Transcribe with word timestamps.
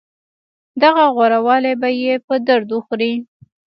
دغه 0.81 1.03
غوره 1.15 1.39
والی 1.47 1.73
به 1.81 1.89
يې 2.01 2.13
په 2.27 2.35
درد 2.47 2.69
وخوري. 2.73 3.13